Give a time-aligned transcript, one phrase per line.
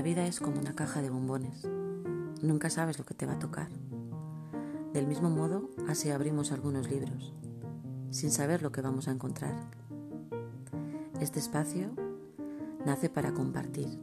[0.00, 1.68] La vida es como una caja de bombones.
[2.40, 3.68] Nunca sabes lo que te va a tocar.
[4.94, 7.34] Del mismo modo, así abrimos algunos libros,
[8.10, 9.54] sin saber lo que vamos a encontrar.
[11.20, 11.90] Este espacio
[12.86, 14.00] nace para compartir,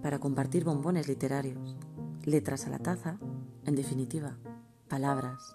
[0.00, 1.76] para compartir bombones literarios,
[2.24, 3.18] letras a la taza,
[3.66, 4.38] en definitiva,
[4.88, 5.54] palabras,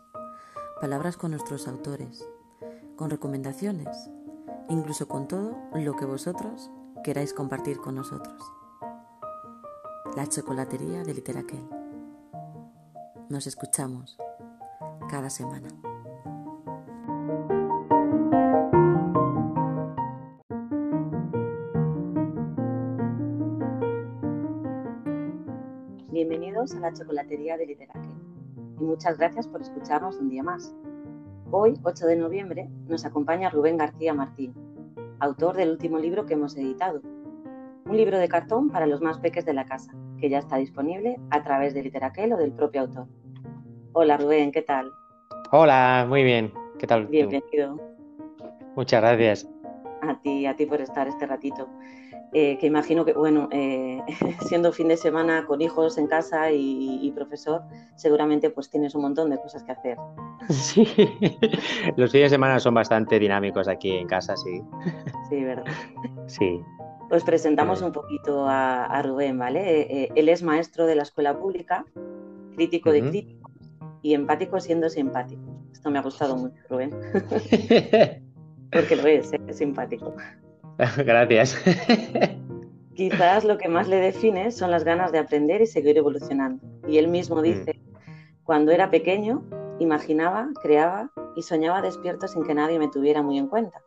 [0.79, 2.23] palabras con nuestros autores,
[2.95, 4.11] con recomendaciones,
[4.69, 6.69] incluso con todo lo que vosotros
[7.03, 8.58] queráis compartir con nosotros.
[10.19, 11.65] La chocolatería de Literaquel.
[13.29, 14.17] Nos escuchamos
[15.09, 15.69] cada semana.
[26.11, 28.11] Bienvenidos a la chocolatería de Literaquel
[28.77, 30.75] y muchas gracias por escucharnos un día más.
[31.49, 34.53] Hoy, 8 de noviembre, nos acompaña Rubén García Martín,
[35.21, 36.99] autor del último libro que hemos editado,
[37.85, 41.17] un libro de cartón para los más peques de la casa, que ya está disponible
[41.31, 43.07] a través de Literaquel o del propio autor.
[43.93, 44.91] Hola Rubén, ¿qué tal?
[45.51, 46.53] Hola, muy bien.
[46.77, 47.07] ¿Qué tal?
[47.07, 47.79] Bienvenido.
[48.75, 49.49] Muchas gracias.
[50.01, 51.67] A ti, a ti por estar este ratito.
[52.31, 53.99] Eh, que imagino que, bueno, eh,
[54.47, 57.63] siendo fin de semana con hijos en casa y, profesor,
[57.95, 59.97] seguramente pues tienes un montón de cosas que hacer.
[60.49, 60.87] Sí,
[61.95, 64.63] los fines de semana son bastante dinámicos aquí en casa, sí.
[65.29, 65.65] Sí, ¿verdad?
[66.25, 66.63] Sí.
[67.09, 69.81] Pues presentamos un poquito a, Rubén, ¿vale?
[69.81, 71.85] Eh, él es maestro de la escuela pública,
[72.55, 73.51] crítico de críticos
[74.01, 75.41] y empático siendo simpático.
[75.71, 76.91] Esto me ha gustado mucho, Rubén.
[78.71, 79.41] Porque lo es, ¿eh?
[79.47, 80.13] es simpático.
[80.97, 81.57] Gracias.
[82.95, 86.63] Quizás lo que más le define son las ganas de aprender y seguir evolucionando.
[86.87, 87.43] Y él mismo mm.
[87.43, 87.79] dice,
[88.43, 89.43] cuando era pequeño,
[89.79, 93.81] imaginaba, creaba y soñaba despierto sin que nadie me tuviera muy en cuenta.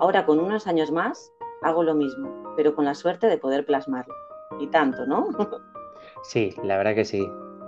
[0.00, 1.30] Ahora, con unos años más,
[1.62, 4.14] hago lo mismo, pero con la suerte de poder plasmarlo.
[4.60, 5.28] Y tanto, ¿no?
[6.22, 7.20] Sí, la verdad que sí.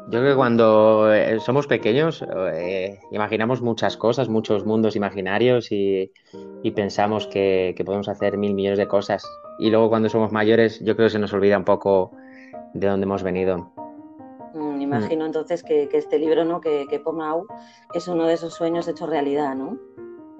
[0.09, 6.11] Yo creo que cuando eh, somos pequeños eh, imaginamos muchas cosas, muchos mundos imaginarios y,
[6.75, 9.25] pensamos que, podemos hacer mil millones de cosas.
[9.59, 12.11] Y luego cuando somos mayores yo creo que se nos olvida un poco
[12.75, 13.73] de dónde hemos venido.
[14.55, 16.61] Mm, imagino entonces que, este libro, ¿no?
[16.61, 17.47] que, que Pomau
[17.95, 19.79] es uno de esos sueños hechos realidad, ¿no?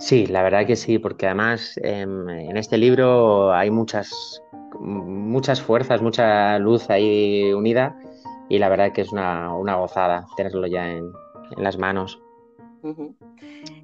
[0.01, 4.43] Sí, la verdad que sí, porque además em, en este libro hay muchas,
[4.81, 7.99] muchas fuerzas, mucha luz ahí unida
[8.49, 11.13] y la verdad que es una, gozada tenerlo ya en,
[11.59, 12.19] las manos.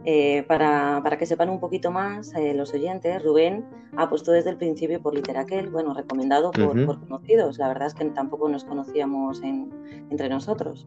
[0.06, 3.66] Eh, para, que sepan un poquito más eh, los oyentes, Rubén
[3.96, 7.58] ha puesto desde el principio por Literaquel, bueno, recomendado por, conocidos.
[7.58, 10.86] La verdad es que tampoco nos conocíamos entre nosotros.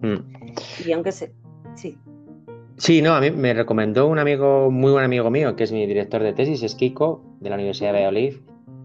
[0.00, 0.86] Mm.
[0.86, 1.34] Y aunque se...
[1.74, 1.98] Sí.
[2.80, 5.84] Sí, no, a mí me recomendó un amigo, muy buen amigo mío, que es mi
[5.84, 8.36] director de tesis, es Kiko, de la Universidad de Valladolid,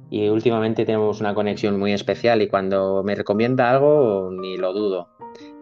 [0.10, 5.08] y últimamente tenemos una conexión muy especial y cuando me recomienda algo ni lo dudo.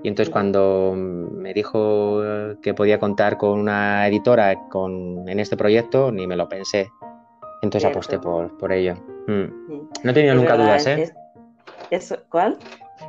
[0.01, 2.23] Y entonces cuando me dijo
[2.63, 6.89] que podía contar con una editora con, en este proyecto, ni me lo pensé.
[7.61, 8.95] Entonces aposté por, por ello.
[9.27, 9.45] Mm.
[10.03, 11.13] No he tenido nunca dudas, ¿eh?
[12.29, 12.57] ¿Cuál?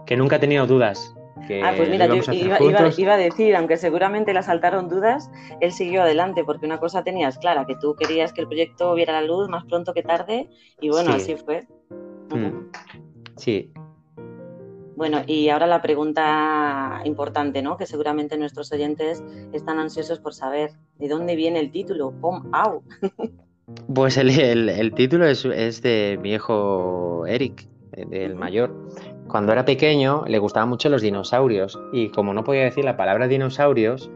[0.05, 1.14] Que nunca he tenido dudas
[1.63, 5.31] ah, pues mira, yo iba, a decir, aunque seguramente le saltaron dudas,
[5.61, 9.13] él siguió adelante, porque una cosa tenías clara, que tú querías que el proyecto viera
[9.13, 10.49] la luz más pronto que tarde,
[10.81, 11.67] y bueno, así fue.
[12.31, 12.71] Mm.
[13.37, 13.73] Sí.
[14.97, 17.77] Bueno, y ahora la pregunta importante, ¿no?
[17.77, 22.83] Que seguramente nuestros oyentes están ansiosos por saber de dónde viene el título, Pom Au.
[23.95, 28.75] Pues el, título es, es, de mi hijo Eric, del mayor
[29.35, 33.27] cuando era pequeño le gustaban mucho los dinosaurios y como no podía decir la palabra
[33.27, 34.09] dinosaurios,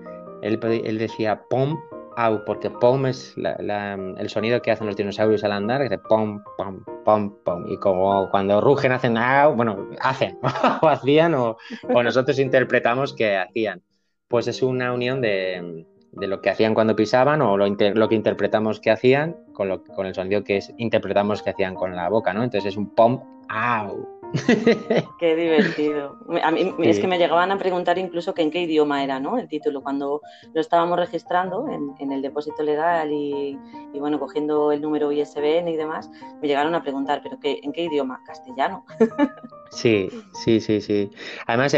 [0.43, 0.61] él,
[0.97, 1.77] decía pom
[2.17, 6.85] au, porque pom es el sonido que hacen los dinosaurios al andar, que pom, pom,
[7.05, 7.67] pom, pom.
[7.67, 10.39] Y como cuando rugen hacen au, bueno, hacen,
[10.83, 11.57] o hacían, o,
[11.89, 13.83] nosotros interpretamos que hacían.
[14.29, 18.93] Pues es una unión de, lo que hacían cuando pisaban o lo, que interpretamos que
[18.93, 22.45] hacían con, lo, con el sonido que interpretamos que hacían con la boca, ¿no?
[22.45, 24.18] Entonces es un pom, au.
[25.19, 26.17] Qué divertido.
[26.43, 29.39] A mí es que me llegaban a preguntar incluso que en qué idioma era, ¿no?
[29.39, 30.21] El título cuando
[30.53, 33.59] lo estábamos registrando en, el depósito legal y,
[33.99, 36.11] bueno cogiendo el número ISBN y demás,
[36.41, 38.21] me llegaron a preguntar, pero qué, en qué idioma?
[38.27, 38.85] Castellano.
[39.71, 41.11] Sí, sí, sí, sí.
[41.47, 41.77] Además,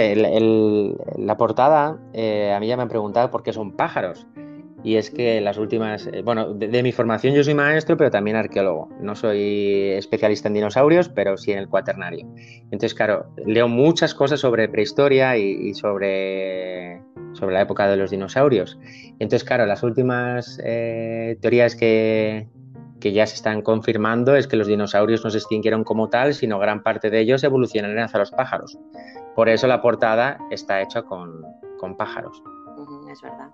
[1.18, 4.28] la portada, eh, a mí ya me han preguntado por qué son pájaros.
[4.82, 8.36] Y es que las últimas, eh, bueno, de, mi formación yo soy maestro, pero también
[8.36, 8.88] arqueólogo.
[9.00, 12.26] No soy especialista en dinosaurios, pero sí en el cuaternario.
[12.64, 17.02] Entonces, claro, leo muchas cosas sobre prehistoria y, sobre,
[17.34, 18.78] sobre la época de los dinosaurios.
[19.18, 22.48] Entonces, claro, las últimas eh, teorías que,
[23.00, 26.58] que ya se están confirmando es que los dinosaurios no se extinguieron como tal, sino
[26.58, 28.78] gran parte de ellos evolucionaron hacia los pájaros.
[29.34, 31.42] Por eso la portada está hecha con,
[31.96, 32.42] pájaros.
[33.10, 33.50] es verdad.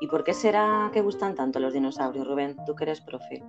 [0.00, 2.56] ¿Y por qué será que gustan tanto los dinosaurios, Rubén?
[2.66, 3.42] Tú que eres profe.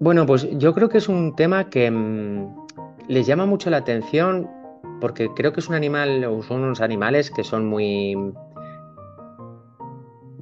[0.00, 2.66] Bueno, pues yo creo que es un tema que mm,
[3.08, 4.48] les llama mucho la atención
[5.00, 8.16] porque creo que es un animal o son unos animales que son muy...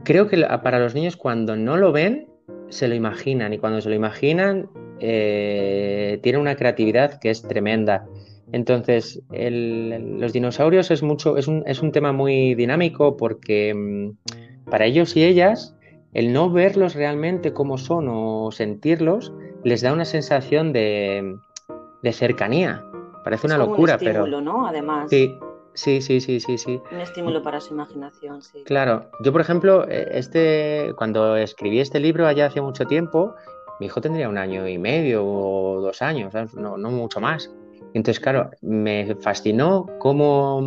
[0.04, 2.28] Creo que para los niños cuando no lo ven
[2.68, 4.68] se lo imaginan y cuando se lo imaginan
[5.00, 8.06] eh, tienen una creatividad que es tremenda.
[8.52, 14.10] Entonces, los dinosaurios es, mucho, es, un, es un tema muy dinámico porque mm,
[14.72, 15.76] para ellos y ellas
[16.14, 19.30] el no verlos realmente como son o sentirlos
[19.64, 21.36] les da una sensación de,
[22.02, 22.82] de cercanía.
[23.22, 24.66] Parece una locura, un estímulo, ¿no?
[24.66, 25.10] Además.
[25.10, 25.38] Sí,
[25.74, 26.80] sí, sí, sí, sí, sí.
[26.90, 28.64] Un estímulo para su imaginación, sí.
[28.64, 29.10] Claro.
[29.22, 33.34] Yo, por ejemplo, eh, este, cuando escribí este libro allá hace mucho tiempo,
[33.78, 37.54] mi hijo tendría un año y medio o dos años, no, no mucho más.
[37.92, 40.62] Entonces, claro, me fascinó cómo,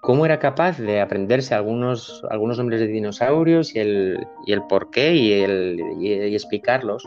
[0.00, 5.14] cómo era capaz de aprenderse algunos, algunos nombres de dinosaurios y el, y el porqué
[5.14, 7.06] y, el, y explicarlos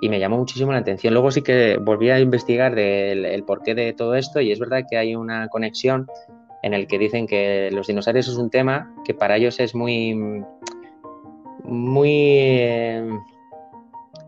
[0.00, 1.14] y me llamó muchísimo la atención.
[1.14, 4.82] Luego sí que volví a investigar del, el porqué de todo esto y es verdad
[4.90, 6.08] que hay una conexión
[6.64, 10.44] en el que dicen que los dinosaurios es un tema que para ellos es muy
[11.62, 13.08] muy eh,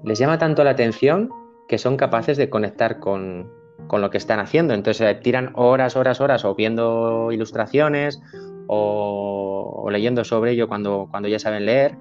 [0.04, 1.30] les llama tanto la atención
[1.66, 3.50] que son capaces de conectar con,
[3.86, 4.74] con lo que están haciendo.
[4.74, 8.20] Entonces eh, tiran horas, horas, horas o viendo ilustraciones
[8.66, 11.96] o, leyendo sobre ello cuando, cuando ya saben leer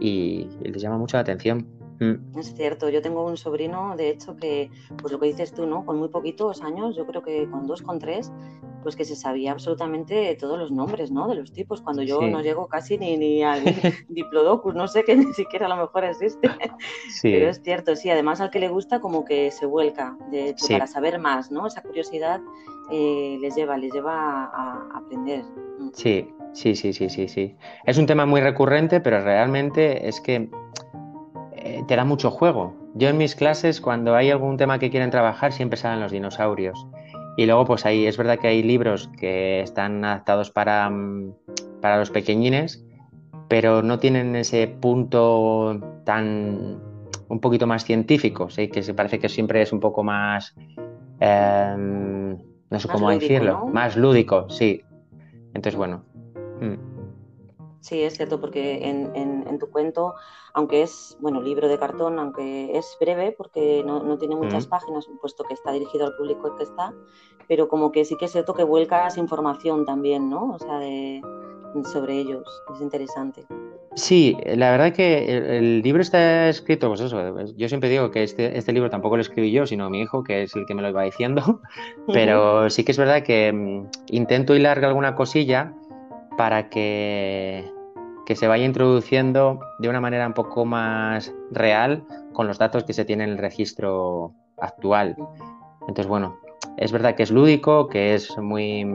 [0.00, 1.66] y les llama mucho la atención.
[2.02, 2.38] Mm.
[2.38, 4.70] Es cierto, yo tengo un sobrino, de hecho, que,
[5.00, 5.86] pues lo que dices tú, ¿no?
[5.86, 8.32] Con muy poquitos años, yo creo que con dos, con tres,
[8.82, 11.28] pues que se sabía absolutamente todos los nombres, ¿no?
[11.28, 13.62] De los tipos, cuando yo no llego casi ni, ni al
[14.08, 16.50] Diplodocus, no sé que ni siquiera a lo mejor existe.
[17.22, 20.66] Pero es cierto, sí, además al que le gusta como que se vuelca, de hecho,
[20.68, 21.68] para saber más, ¿no?
[21.68, 22.40] Esa curiosidad
[22.90, 25.44] eh, les lleva, les lleva a, a aprender.
[25.92, 27.54] Sí, sí, sí, sí, sí, sí.
[27.84, 30.50] Es un tema muy recurrente, pero realmente es que
[31.64, 32.74] eh, te da mucho juego.
[32.94, 36.86] Yo en mis clases, cuando hay algún tema que quieren trabajar, siempre salen los dinosaurios.
[37.36, 41.34] Y luego, pues ahí es verdad que hay libros que están adaptados para, mm,
[41.80, 42.84] para los pequeñines,
[43.48, 46.80] pero no tienen ese punto tan
[47.28, 48.68] un poquito más científico, ¿sí?
[48.68, 50.54] que se parece que siempre es un poco más,
[51.18, 52.36] em,
[52.70, 54.82] no sé cómo decirlo, más lúdico, sí.
[55.54, 56.04] Entonces, bueno.
[56.60, 56.91] Mm.
[57.82, 60.14] Sí, es cierto, porque en, tu cuento,
[60.54, 65.42] aunque es, bueno, libro de cartón, aunque es breve, porque no, tiene muchas páginas, puesto
[65.42, 66.94] que está dirigido al público que está,
[67.48, 70.52] pero como que sí que es cierto que vuelcas información también, ¿no?
[70.52, 71.20] O sea, de,
[71.92, 73.44] sobre ellos, es interesante.
[73.94, 77.20] Sí, la verdad que el, libro está escrito, pues eso,
[77.56, 80.44] yo siempre digo que este, este, libro tampoco lo escribí yo, sino mi hijo, que
[80.44, 81.60] es el que me lo iba diciendo,
[82.12, 85.74] pero sí que es verdad que mm, intento hilar alguna cosilla
[86.36, 87.70] para que,
[88.34, 92.02] se vaya introduciendo de una manera un poco más real
[92.32, 95.16] con los datos que se tienen en el registro actual.
[95.82, 96.38] Entonces, bueno,
[96.78, 98.86] es verdad que es lúdico, que es muy,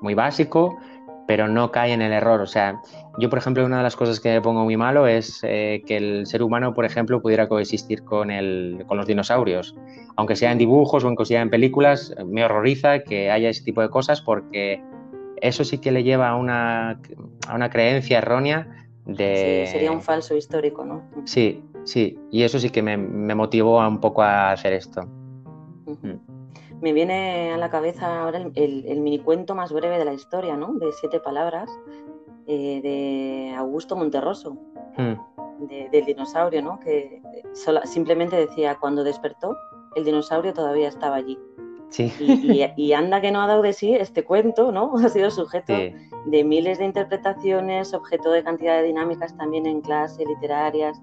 [0.00, 0.78] muy básico,
[1.26, 2.40] pero no cae en el error.
[2.40, 2.80] O sea,
[3.18, 6.26] yo, por ejemplo, una de las cosas que pongo muy malo es eh, que el
[6.26, 9.74] ser humano, por ejemplo, pudiera coexistir con, el, con los dinosaurios.
[10.16, 13.80] Aunque sea en dibujos o aunque sea en películas, me horroriza que haya ese tipo
[13.80, 14.82] de cosas porque
[15.42, 17.00] eso sí que le lleva a una,
[17.48, 19.64] a una creencia errónea de...
[19.66, 21.02] Sí, sería un falso histórico, ¿no?
[21.24, 25.02] Sí, sí, y eso sí que me, motivó un poco a hacer esto.
[25.02, 26.80] Mm.
[26.80, 30.74] Me viene a la cabeza ahora el, el, minicuento más breve de la historia, ¿no?
[30.74, 31.70] De siete palabras,
[32.46, 34.56] eh, de Augusto Monterroso,
[34.96, 35.66] mm.
[35.90, 36.78] del dinosaurio, ¿no?
[36.78, 37.20] Que
[37.84, 39.56] simplemente decía, cuando despertó,
[39.96, 41.38] el dinosaurio todavía estaba allí.
[41.98, 44.92] Y, anda que no ha dado de sí este cuento, ¿no?
[45.04, 45.72] Ha sido sujeto
[46.26, 51.00] de miles de interpretaciones, objeto de cantidad de dinámicas también en clase, literarias,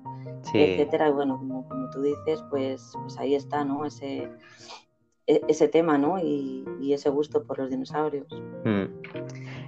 [0.53, 1.09] etcétera.
[1.09, 3.85] Y bueno, como, tú dices, pues, pues ahí está, ¿no?
[3.85, 4.29] Ese,
[5.27, 6.19] e, ese tema, ¿no?
[6.19, 8.27] Y, ese gusto por los dinosaurios.
[8.65, 8.85] Mm.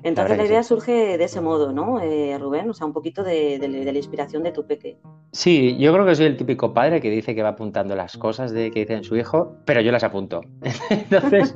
[0.03, 2.69] Entonces la, idea surge de ese modo, ¿no, eh, Rubén?
[2.69, 4.97] O sea, un poquito de, la inspiración de tu peque.
[5.31, 8.51] Sí, yo creo que soy el típico padre que dice que va apuntando las cosas
[8.51, 10.41] de que dice en su hijo, pero yo las apunto.
[10.89, 11.53] entonces,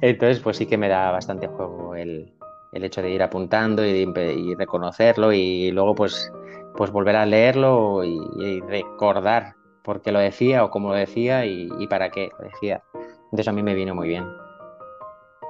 [0.00, 2.32] entonces, pues sí que me da bastante juego el,
[2.72, 4.04] hecho de ir apuntando y,
[4.54, 6.30] reconocerlo y luego pues,
[6.76, 11.68] pues volver a leerlo y, recordar por qué lo decía o cómo lo decía y,
[11.78, 12.82] y para qué lo decía.
[13.26, 14.26] Entonces a mí me viene muy bien.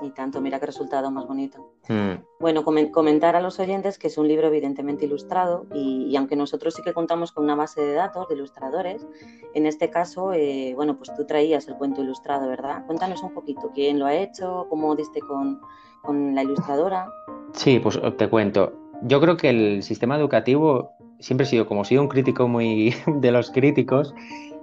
[0.02, 1.72] Y tanto, mira qué resultado más bonito.
[1.88, 2.22] Hmm.
[2.38, 6.82] Bueno, comentar a los oyentes que es un libro evidentemente ilustrado y, aunque nosotros sí
[6.82, 9.06] que contamos con una base de datos de ilustradores,
[9.54, 12.84] en este caso, eh, bueno, pues tú traías el cuento ilustrado, ¿verdad?
[12.86, 15.60] Cuéntanos un poquito quién lo ha hecho, cómo diste con,
[16.02, 17.08] con la ilustradora.
[17.52, 18.72] Sí, pues te cuento.
[19.02, 22.94] Yo creo que el sistema educativo siempre he sido, como he sido un crítico muy
[23.06, 24.14] de los críticos,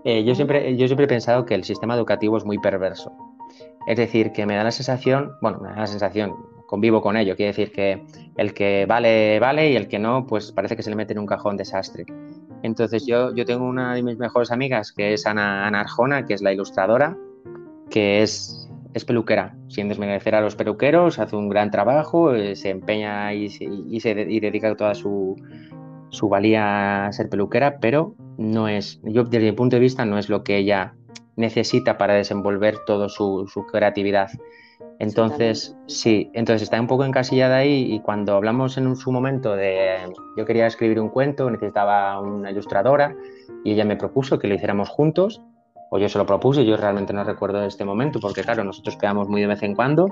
[0.05, 3.11] eh, yo, siempre, yo siempre he pensado que el sistema educativo es muy perverso.
[3.87, 6.33] Es decir, que me da la sensación, bueno, me da la sensación,
[6.65, 8.03] convivo con ello, quiere decir que
[8.37, 11.19] el que vale, vale y el que no, pues parece que se le mete en
[11.19, 12.05] un cajón desastre.
[12.63, 16.41] Entonces yo, yo tengo una de mis mejores amigas que es Ana, Arjona, que es
[16.41, 17.17] la ilustradora,
[17.89, 22.69] que es, es peluquera, sin desmerecer a los peluqueros, hace un gran trabajo, eh, se
[22.69, 23.45] empeña y,
[23.89, 25.35] y, se, y dedica toda su,
[26.09, 30.17] su valía a ser peluquera, pero no es, yo desde mi punto de vista, no
[30.17, 30.95] es lo que ella
[31.35, 34.29] necesita para desenvolver toda su, creatividad.
[34.99, 40.11] Entonces, sí, entonces está un poco encasillada ahí y cuando hablamos en su momento de
[40.37, 43.15] yo quería escribir un cuento, necesitaba una ilustradora
[43.63, 45.41] y ella me propuso que lo hiciéramos juntos,
[45.89, 49.27] o yo se lo propuse, yo realmente no recuerdo este momento porque claro, nosotros quedamos
[49.27, 50.07] muy de vez en cuando,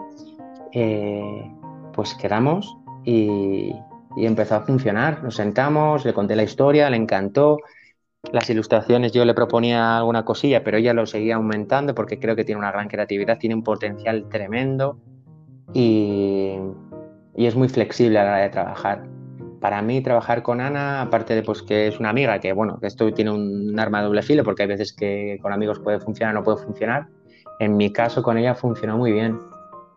[0.73, 1.51] eh,
[1.93, 3.73] pues quedamos y,
[4.15, 5.23] y empezó a funcionar.
[5.23, 7.57] Nos sentamos, le conté la historia, le encantó.
[8.31, 12.43] Las ilustraciones yo le proponía alguna cosilla, pero ella lo seguía aumentando porque creo que
[12.45, 14.99] tiene una gran creatividad, tiene un potencial tremendo
[15.73, 16.55] y,
[17.35, 19.07] y es muy flexible a la hora de trabajar.
[19.59, 22.87] Para mí trabajar con Ana, aparte de pues, que es una amiga, que bueno, que
[22.87, 26.35] esto tiene un arma de doble filo porque hay veces que con amigos puede funcionar
[26.35, 27.07] o no puede funcionar,
[27.59, 29.39] en mi caso con ella funcionó muy bien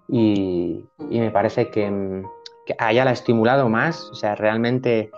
[0.08, 2.22] y, y me parece que,
[2.66, 4.10] que haya la estimulado más.
[4.10, 5.10] O sea, realmente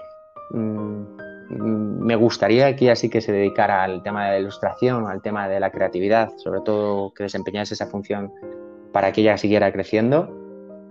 [0.50, 5.22] mm, me gustaría que ella sí que se dedicara al tema de la ilustración, al
[5.22, 8.32] tema de la creatividad, sobre todo que desempeñase esa función
[8.92, 10.30] para que ella siguiera creciendo.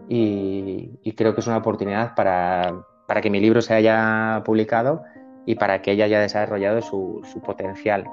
[0.07, 2.85] Y, creo que es una oportunidad para,
[3.21, 5.03] que mi libro se haya publicado
[5.45, 8.05] y para que ella haya desarrollado su potencial.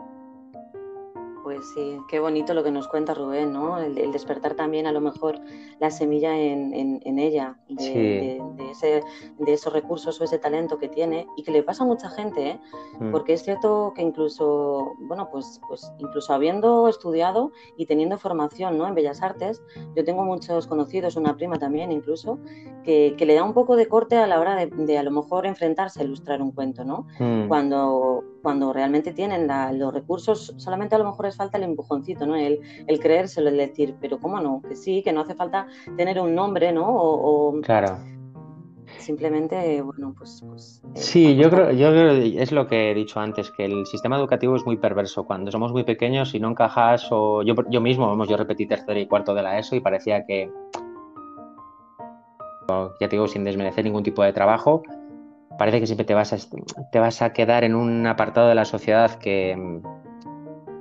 [1.62, 3.78] Sí, qué bonito lo que nos cuenta Rubén, ¿no?
[3.78, 5.40] El, despertar también a lo mejor
[5.78, 9.02] la semilla en, ella, de, ese,
[9.38, 12.50] de, esos recursos o ese talento que tiene y que le pasa a mucha gente,
[12.50, 12.60] ¿eh?
[12.98, 13.12] Mm.
[13.12, 18.86] Porque es cierto que incluso, bueno, pues, pues incluso habiendo estudiado y teniendo formación ¿no?
[18.86, 19.62] en Bellas Artes,
[19.96, 22.38] yo tengo muchos conocidos, una prima también incluso,
[22.84, 26.00] que, le da un poco de corte a la hora de, a lo mejor enfrentarse
[26.00, 27.06] a ilustrar un cuento, ¿no?
[27.20, 27.46] Mm.
[27.46, 32.36] Cuando, cuando realmente tienen los recursos, solamente a lo mejor falta el empujoncito, ¿no?
[32.36, 34.60] El, el creérselo, el decir, pero ¿cómo no?
[34.68, 36.86] Que sí, que no hace falta tener un nombre, ¿no?
[36.88, 37.98] O, claro.
[38.98, 40.44] Simplemente, bueno, pues...
[40.46, 43.86] pues eh, sí, yo creo, yo creo, es lo que he dicho antes, que el
[43.86, 45.24] sistema educativo es muy perverso.
[45.24, 48.98] Cuando somos muy pequeños y no encajas, o yo, yo mismo, vamos, yo repetí tercero
[48.98, 50.50] y cuarto de la ESO y parecía que,
[53.00, 54.82] ya te digo, sin desmerecer ningún tipo de trabajo,
[55.58, 56.36] parece que siempre te vas a,
[56.90, 59.80] te vas a quedar en un apartado de la sociedad que,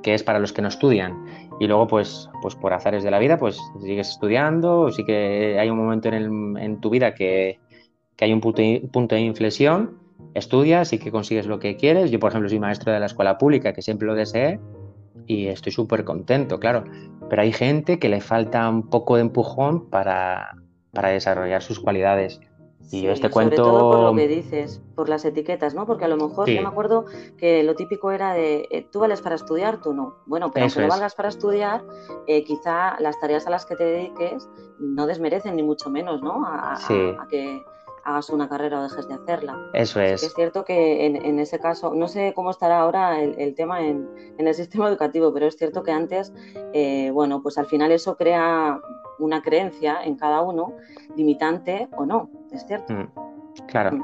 [0.02, 1.26] que es para los que no estudian.
[1.60, 5.70] Y luego, pues, pues por azares de la vida, pues sigues estudiando, sí que hay
[5.70, 7.60] un momento en, en tu vida que,
[8.16, 8.62] que, hay un punto,
[8.92, 10.00] punto de inflexión,
[10.34, 12.10] estudias y que consigues lo que quieres.
[12.12, 14.60] Yo, por ejemplo, soy maestro de la escuela pública, que siempre lo deseé,
[15.28, 16.84] y estoy súper contento, claro.
[17.30, 20.52] Pero hay gente que le falta un poco de empujón para,
[20.92, 22.40] para desarrollar sus cualidades.
[22.92, 23.64] Y este cuento.
[23.64, 25.86] Sobre todo por lo que dices, por las etiquetas, ¿no?
[25.86, 27.06] Porque a lo mejor yo me acuerdo
[27.38, 30.18] que lo típico era de eh, tú vales para estudiar, tú no.
[30.26, 31.84] Bueno, pero aunque no valgas para estudiar,
[32.28, 36.44] eh, quizá las tareas a las que te dediques no desmerecen ni mucho menos, ¿no?
[36.46, 37.64] A, que
[38.04, 39.58] hagas una carrera o dejes de hacerla.
[39.74, 40.24] Eso es.
[40.24, 44.54] es cierto que en, ese caso, no sé cómo estará ahora el, tema en, el
[44.54, 46.34] sistema educativo, pero es cierto que antes,
[46.74, 48.80] eh, bueno, pues al final eso crea
[49.20, 50.74] una creencia en cada uno,
[51.16, 52.94] limitante o no, es cierto.
[52.94, 53.08] Mm,
[53.68, 53.98] claro.
[53.98, 54.04] Mm.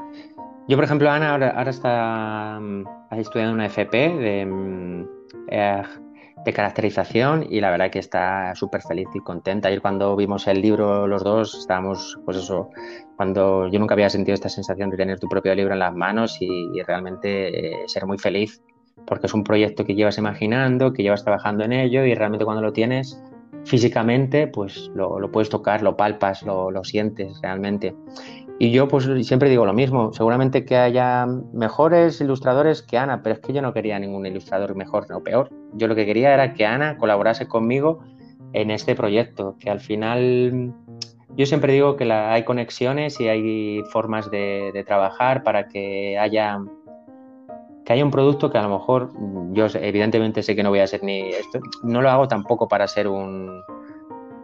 [0.68, 5.06] Yo, por ejemplo, Ana ahora, está mm, estudiando una FP de,
[5.48, 5.82] eh,
[6.44, 9.68] de caracterización y la verdad que está súper feliz y contenta.
[9.68, 12.70] Ayer cuando vimos el libro los dos estábamos, pues eso,
[13.18, 16.38] cuando yo nunca había sentido esta sensación de tener tu propio libro en las manos
[16.40, 18.62] y, realmente eh, ser muy feliz
[19.08, 22.62] porque es un proyecto que llevas imaginando, que llevas trabajando en ello y realmente cuando
[22.62, 23.20] lo tienes
[23.64, 27.96] físicamente, pues lo, puedes tocar, lo palpas, lo, sientes realmente.
[28.60, 33.34] Y yo pues siempre digo lo mismo, seguramente que haya mejores ilustradores que Ana, pero
[33.34, 35.50] es que yo no quería ningún ilustrador mejor o peor.
[35.72, 37.98] Yo lo que quería era que Ana colaborase conmigo
[38.52, 40.72] en este proyecto, que al final
[41.36, 46.58] yo siempre digo que hay conexiones y hay formas de trabajar para que haya
[47.88, 49.10] que haya un producto que a lo mejor
[49.54, 52.86] yo evidentemente sé que no voy a ser ni esto, no lo hago tampoco para
[52.86, 53.62] ser un,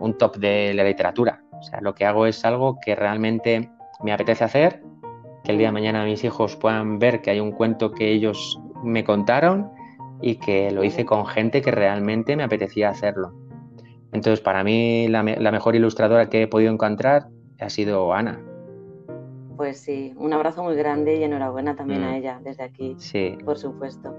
[0.01, 1.43] un top de la literatura.
[1.53, 3.69] O sea, lo que hago es algo que realmente
[4.03, 4.83] me apetece hacer,
[5.45, 8.59] que el día de mañana mis hijos puedan ver que hay un cuento que ellos
[8.83, 9.71] me contaron
[10.23, 13.35] y que lo hice con gente que realmente me apetecía hacerlo.
[14.15, 17.27] Entonces, para mí, la, mejor ilustradora que he podido encontrar
[17.61, 18.41] ha sido Ana.
[19.57, 22.15] Pues sí, un abrazo muy grande y enhorabuena también a mm.
[22.15, 23.37] ella desde aquí, sí.
[23.45, 24.15] por supuesto.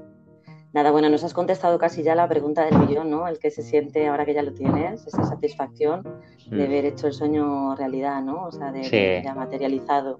[0.73, 3.27] Nada, bueno, nos has contestado casi ya la pregunta del millón, ¿no?
[3.29, 6.03] El que se siente ahora que ya lo tienes, esa satisfacción
[6.47, 6.67] de mm.
[6.67, 8.43] haber hecho el sueño realidad, ¿no?
[8.43, 10.19] O sea, de, ya materializado.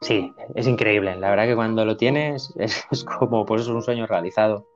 [0.00, 1.16] Sí, es increíble.
[1.16, 4.66] La verdad que cuando lo tienes es, como, pues es un sueño realizado.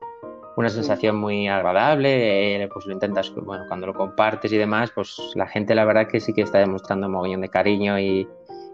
[0.57, 5.17] Una sensación muy agradable, eh, pues lo intentas, bueno, cuando lo compartes y demás, pues
[5.35, 8.27] la gente la verdad que sí que está demostrando un mogollón de cariño y,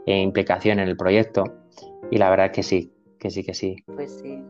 [0.06, 1.44] e implicación en el proyecto.
[2.10, 3.76] Y la verdad que sí, que sí, que sí.
[3.86, 4.42] Pues sí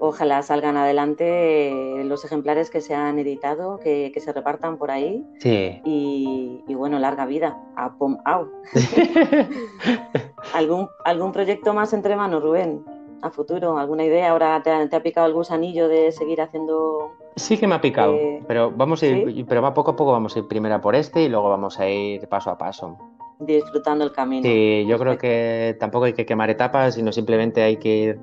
[0.00, 5.24] ojalá salgan adelante los ejemplares que se han editado, que, se repartan por ahí.
[5.38, 5.80] Sí.
[5.84, 8.18] Y, bueno, larga vida a Pom
[10.54, 12.82] ¿Algún, ¿Algún proyecto más entre manos, Rubén?
[13.22, 13.78] ¿A futuro?
[13.78, 14.30] ¿Alguna idea?
[14.30, 17.12] ¿Ahora te ha, picado el gusanillo de seguir haciendo.?
[17.36, 20.12] Sí que me ha picado, eh, pero vamos a ir, pero va poco a poco
[20.12, 22.96] vamos a ir primero por este y luego vamos a ir paso a paso
[23.40, 24.42] disfrutando el camino.
[24.42, 28.20] Sí, yo creo que tampoco hay que quemar etapas, sino simplemente hay que ir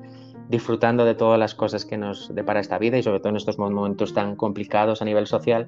[0.48, 3.60] disfrutando de todas las cosas que nos depara esta vida y sobre todo en estos
[3.60, 5.68] momentos tan complicados a nivel social.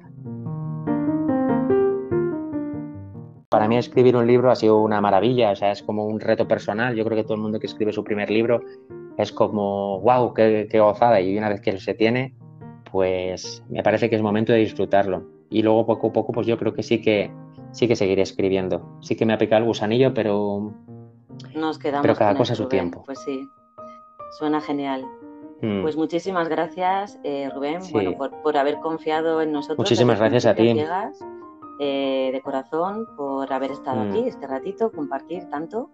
[3.50, 6.46] Para mí escribir un libro ha sido una maravilla, o sea, es como un reto
[6.46, 6.94] personal.
[6.94, 8.60] Yo creo que todo el mundo que escribe su primer libro
[9.22, 11.20] es como, wow, qué, qué gozada.
[11.20, 12.34] Y una vez que se tiene,
[12.90, 15.24] pues me parece que es momento de disfrutarlo.
[15.50, 17.30] Y luego poco a poco, pues yo creo que sí que
[17.72, 18.98] sí que seguiré escribiendo.
[19.00, 20.72] Sí que me ha picado el gusanillo, pero
[21.54, 23.02] Nos quedamos pero cada cosa a su tiempo.
[23.04, 23.48] Pues sí,
[24.38, 25.04] Suena genial.
[25.60, 25.82] Hmm.
[25.82, 29.78] Pues muchísimas gracias, eh, Rubén, bueno, por, haber confiado en nosotros.
[29.78, 30.74] Muchísimas gracias a ti.
[31.82, 34.10] Eh, de corazón por haber estado hmm.
[34.10, 35.90] aquí este ratito, compartir tanto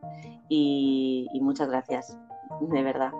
[0.48, 2.18] y, muchas gracias,
[2.60, 3.12] de verdad.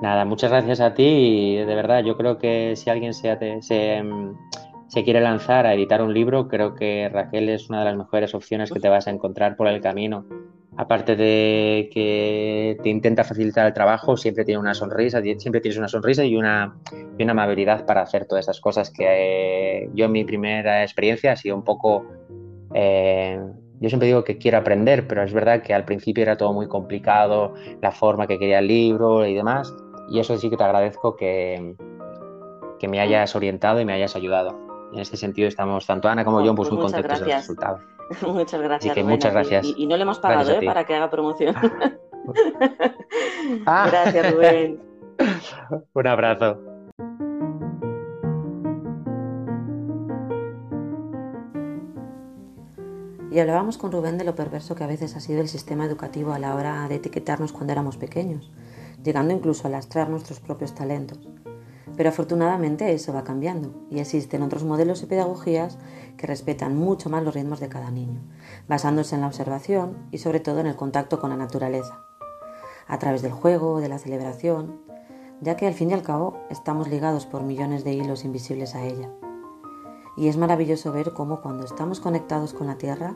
[0.00, 5.20] Nada, muchas gracias a ti de verdad yo creo que si alguien se, se, quiere
[5.22, 8.80] lanzar a editar un libro, creo que Raquel es una de las mejores opciones que
[8.80, 10.26] te vas a encontrar por el camino
[10.76, 15.88] aparte de que te intenta facilitar el trabajo, siempre tiene una sonrisa, siempre tienes una
[15.88, 16.76] sonrisa y una,
[17.18, 19.04] y una amabilidad para hacer todas esas cosas que
[19.84, 22.06] eh, yo en mi primera experiencia ha sido un poco...
[22.74, 23.40] Eh,
[23.80, 26.68] yo siempre digo que quiero aprender, pero es verdad que al principio era todo muy
[26.68, 29.74] complicado, la forma que quería el libro y demás,
[30.08, 31.74] y eso sí que te agradezco que,
[32.78, 34.58] que me hayas orientado y me hayas ayudado.
[34.92, 37.78] En este sentido estamos, tanto Ana como yo, pues, muy contentos del resultado.
[38.22, 38.96] muchas gracias.
[39.04, 39.66] muchas gracias.
[39.76, 40.64] Y, no le hemos pagado ¿eh?
[40.64, 41.54] para que haga promoción.
[43.66, 43.86] Ah.
[43.90, 44.80] Gracias, Rubén.
[45.94, 46.58] Un abrazo.
[53.36, 56.32] Y hablábamos con Rubén de lo perverso que a veces ha sido el sistema educativo
[56.32, 58.50] a la hora de etiquetarnos cuando éramos pequeños,
[59.04, 61.18] llegando incluso a lastrar nuestros propios talentos.
[61.98, 65.76] Pero afortunadamente eso va cambiando y existen otros modelos y pedagogías
[66.16, 68.22] que respetan mucho más los ritmos de cada niño,
[68.68, 72.06] basándose en la observación y sobre todo en el contacto con la naturaleza,
[72.86, 74.80] a través del juego, de la celebración,
[75.42, 78.86] ya que al fin y al cabo estamos ligados por millones de hilos invisibles a
[78.86, 79.10] ella.
[80.16, 83.14] Y es maravilloso ver cómo cuando estamos conectados con la Tierra,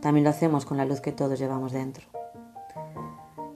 [0.00, 2.06] también lo hacemos con la luz que todos llevamos dentro.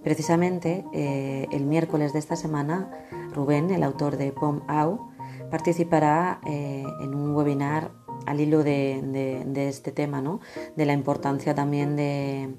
[0.03, 2.91] Precisamente eh, el miércoles de esta semana,
[3.33, 5.11] Rubén, el autor de Pom Au,
[5.51, 7.93] participará eh, en un webinar
[8.27, 10.41] al hilo de, este tema, ¿no?
[10.77, 12.55] de la importancia también de,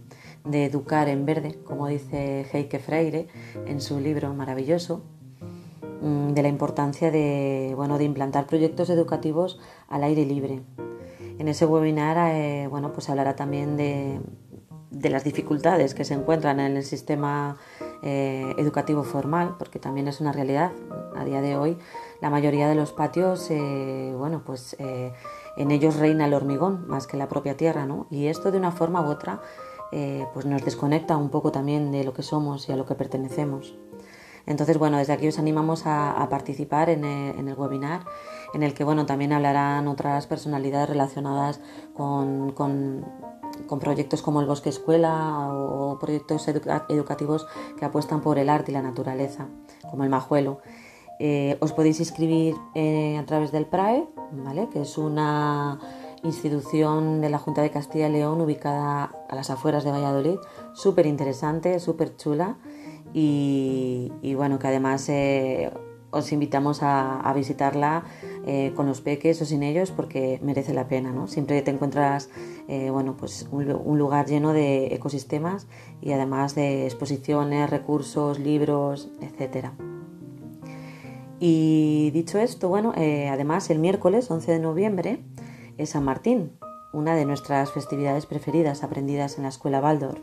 [0.65, 3.27] educar en verde, como dice Heike Freire
[3.65, 5.03] en su libro maravilloso,
[6.01, 10.61] de la importancia de, bueno, de implantar proyectos educativos al aire libre.
[11.37, 14.19] En ese webinar eh, bueno, pues hablará también de,
[14.91, 17.57] de las dificultades que se encuentran en el sistema
[18.03, 20.71] eh, educativo formal, porque también es una realidad.
[21.15, 21.77] A día de hoy,
[22.21, 25.13] la mayoría de los patios, eh, bueno, pues eh,
[25.57, 28.07] en ellos reina el hormigón más que la propia tierra, ¿no?
[28.11, 29.41] Y esto de una forma u otra,
[30.33, 33.75] pues nos desconecta un poco también de lo que somos y a lo que pertenecemos.
[34.45, 38.05] Entonces, bueno, desde aquí os animamos a, participar en el, webinar,
[38.53, 41.59] en el que, bueno, también hablarán otras personalidades relacionadas
[41.93, 42.51] con
[43.67, 48.73] con proyectos como el Bosque Escuela o proyectos educativos que apuestan por el arte y
[48.73, 49.47] la naturaleza,
[49.89, 50.59] como el Majuelo.
[51.19, 54.69] Eh, os podéis inscribir eh, a través del PRAE, ¿vale?
[54.69, 55.79] que es una
[56.23, 60.37] institución de la Junta de Castilla y León ubicada a las afueras de Valladolid,
[60.73, 62.57] súper interesante, súper chula
[63.13, 65.71] y, bueno, que además eh,
[66.11, 68.03] os invitamos a, visitarla
[68.45, 71.27] eh, con los peques o sin ellos porque merece la pena, ¿no?
[71.27, 72.29] Siempre te encuentras,
[72.67, 75.67] eh, bueno, pues un, lugar lleno de ecosistemas
[76.01, 79.73] y además de exposiciones, recursos, libros, etcétera.
[81.39, 85.23] Y dicho esto, bueno, además el miércoles 11 de noviembre
[85.85, 86.57] San Martín,
[86.93, 90.21] una de nuestras festividades preferidas aprendidas en la escuela Baldor,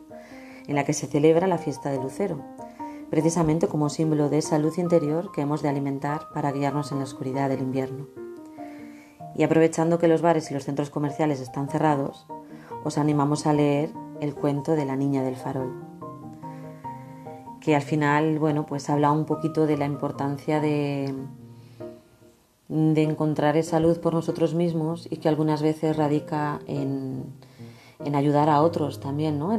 [0.67, 2.43] en la que se celebra la fiesta de Lucero
[3.11, 7.05] precisamente como símbolo de esa luz interior que hemos de alimentar para guiarnos en la
[7.05, 8.07] oscuridad del invierno.
[9.35, 12.27] Y aprovechando que los bares y los centros comerciales están cerrados,
[12.85, 13.91] os animamos a leer
[14.21, 15.85] el cuento de la niña del farol,
[17.61, 21.15] que al final, bueno, pues habla un poquito de la importancia de,
[22.69, 27.25] de encontrar esa luz por nosotros mismos y que algunas veces radica en,
[28.05, 29.53] en ayudar a otros también, ¿no?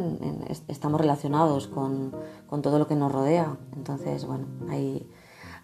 [0.67, 2.13] estamos relacionados con,
[2.61, 3.57] todo lo que nos rodea.
[3.75, 5.07] Entonces, bueno, ahí,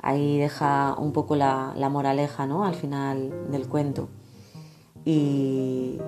[0.01, 2.65] ahí deja un poco la, moraleja, ¿no?
[2.65, 4.09] Al final del cuento.
[5.05, 5.99] Y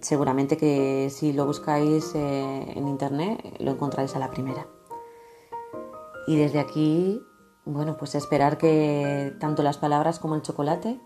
[0.00, 4.66] seguramente que si lo buscáis eh, en internet lo encontráis a la primera.
[6.26, 7.22] Y desde aquí,
[7.68, 10.98] bueno, pues esperar que tanto las palabras como el chocolate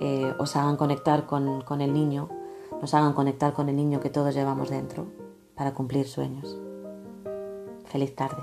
[0.00, 2.28] eh, os hagan conectar con, con el niño
[2.80, 5.06] nos hagan conectar con el niño que todos llevamos dentro
[5.56, 6.56] para cumplir sueños.
[7.86, 8.42] Feliz tarde.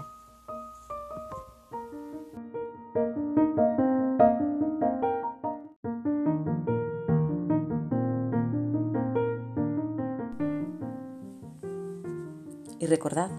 [12.78, 13.32] Y recordad,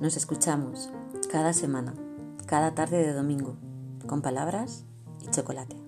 [0.00, 0.90] nos escuchamos
[1.30, 1.94] cada semana,
[2.54, 3.56] cada tarde de domingo,
[4.06, 4.84] con palabras
[5.20, 5.83] y chocolate.